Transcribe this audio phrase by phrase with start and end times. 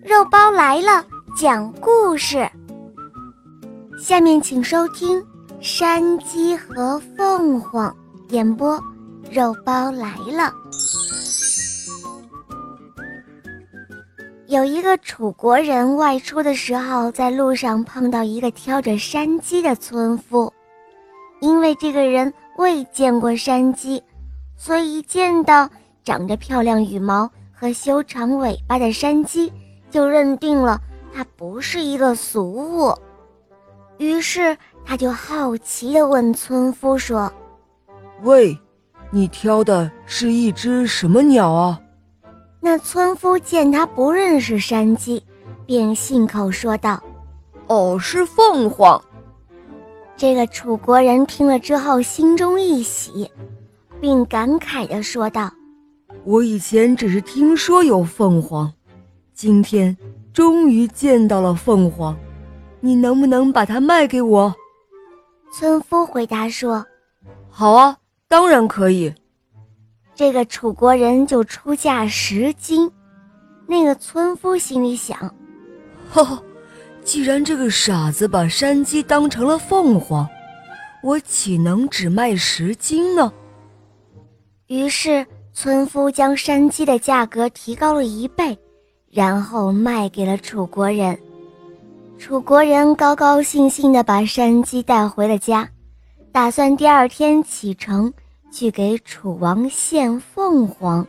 [0.00, 1.04] 肉包来了，
[1.36, 2.48] 讲故事。
[3.98, 5.20] 下面请收听
[5.60, 7.90] 《山鸡和凤凰》
[8.32, 8.82] 演播，
[9.30, 10.52] 肉包来了。
[14.46, 20.52] 有一个楚国人外出的时候，在路上碰到一个挑着山鸡的村夫，
[21.40, 24.02] 因为这个人未见过山鸡，
[24.56, 25.68] 所以一见到
[26.04, 27.30] 长着漂亮羽毛。
[27.54, 29.52] 和修长尾巴的山鸡
[29.92, 30.80] 就认定了
[31.14, 32.92] 它不是一个俗物，
[33.98, 37.32] 于是他就好奇地问村夫说
[38.24, 38.58] ：“喂，
[39.10, 41.78] 你挑的是一只什么鸟啊？”
[42.58, 45.22] 那村夫见他不认识山鸡，
[45.66, 47.00] 便信口说道
[47.68, 49.00] ：“哦，是凤凰。”
[50.16, 53.30] 这个楚国人听了之后心中一喜，
[54.00, 55.50] 并感慨地说道。
[56.24, 58.72] 我以前只是听说有凤凰，
[59.34, 59.96] 今天
[60.32, 62.16] 终于见到了凤凰，
[62.80, 64.54] 你能不能把它卖给我？
[65.52, 66.84] 村夫回答说
[67.50, 67.96] ：“好啊，
[68.28, 69.12] 当然可以。”
[70.14, 72.90] 这个楚国人就出价十金。
[73.66, 75.18] 那个村夫心里想
[76.10, 76.42] ：“哈哈，
[77.02, 80.28] 既然这个傻子把山鸡当成了凤凰，
[81.02, 83.32] 我岂能只卖十金呢？”
[84.68, 85.26] 于是。
[85.54, 88.58] 村夫将山鸡的价格提高了一倍，
[89.12, 91.16] 然后卖给了楚国人。
[92.18, 95.68] 楚国人高高兴兴地把山鸡带回了家，
[96.32, 98.10] 打算第二天启程
[98.50, 101.06] 去给楚王献凤凰。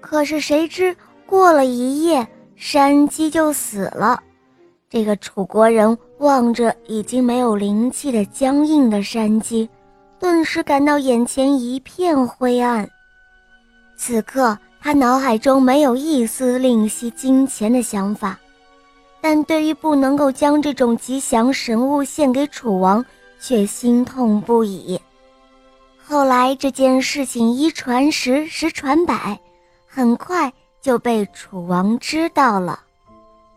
[0.00, 0.96] 可是谁知
[1.26, 4.20] 过了一夜，山鸡就死了。
[4.88, 9.68] 这个楚国人望着已经没有灵气的僵硬的山鸡，
[10.18, 12.88] 顿时感到眼前一片灰暗。
[13.96, 18.38] 此刻，他脑海中没有一丝吝惜金钱的想法，
[19.20, 23.04] 但对于不能够将这种吉祥神物献给楚王，
[23.40, 25.00] 却心痛不已。
[26.04, 29.40] 后来，这件事情一传十，十传百，
[29.88, 32.78] 很快就被楚王知道了。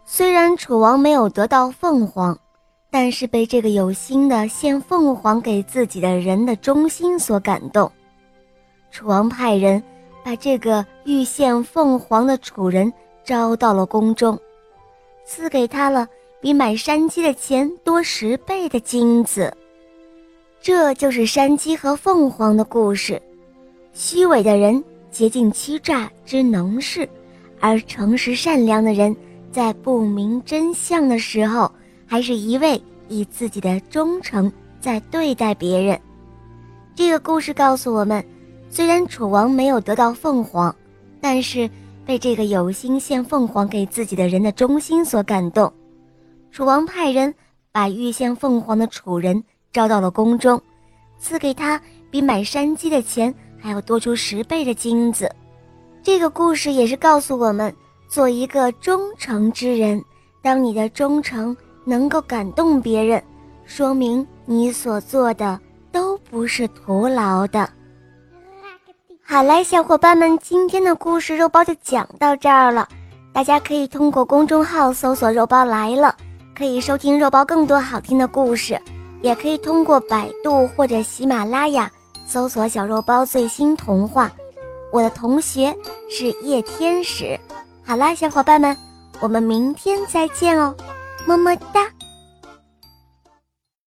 [0.04, 2.36] 虽然楚王没有得到凤凰，
[2.90, 7.92] 但是被这个有心的献凤凰给自己的人的忠心所感动，
[8.90, 9.84] 楚王派人。
[10.24, 12.92] 把这个玉献凤凰的楚人
[13.24, 14.38] 招到了宫中，
[15.26, 16.08] 赐给他了
[16.42, 19.54] 比买山鸡的钱多十倍的金子。
[20.62, 23.22] 这就是山鸡和凤凰的故事。
[23.94, 27.08] 虚伪的人竭尽欺诈之能事，
[27.60, 29.16] 而诚实善良的人
[29.52, 31.72] 在不明真相的时候，
[32.06, 34.52] 还是一味以自己的忠诚
[34.82, 36.00] 在对待别人。
[36.94, 38.24] 这个故事告诉我们。
[38.70, 40.74] 虽然楚王没有得到凤凰，
[41.20, 41.70] 但是
[42.06, 45.72] 被这个有心献凤凰给自己的人的忠心所感动。
[46.52, 47.34] 楚王派人
[47.72, 49.44] 把欲献凤凰的楚人
[49.74, 50.62] 招到了宫中，
[51.20, 51.82] 赐给他
[52.12, 55.30] 比买山鸡的钱还要多出十倍的金子。
[56.02, 57.76] 这个故事也是告诉我们，
[58.08, 60.02] 做一个忠诚之人。
[60.42, 61.56] 当你的忠诚
[61.86, 63.22] 能够感动别人，
[63.66, 65.60] 说明你所做的
[65.92, 67.70] 都不是徒劳的。
[69.32, 72.90] 好嘞，小伙伴们，今天的故事肉包就讲到这儿了。
[73.32, 76.16] 大家可以通过公众号搜索“肉包来了”，
[76.58, 78.82] 可以收听肉包更多好听的故事，
[79.22, 81.92] 也可以通过百度或者喜马拉雅
[82.26, 84.32] 搜索“小肉包最新童话”。
[84.92, 85.78] 我的同学
[86.10, 87.40] 是夜天使。
[87.86, 88.76] 好啦，小伙伴们，
[89.20, 90.74] 我们明天再见哦，
[91.28, 91.88] 么么哒。